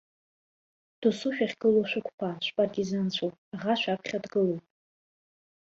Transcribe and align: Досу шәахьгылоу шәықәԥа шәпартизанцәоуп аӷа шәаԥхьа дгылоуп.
Досу 1.01 1.29
шәахьгылоу 1.35 1.85
шәықәԥа 1.89 2.29
шәпартизанцәоуп 2.45 3.35
аӷа 3.55 3.73
шәаԥхьа 3.81 4.23
дгылоуп. 4.23 4.65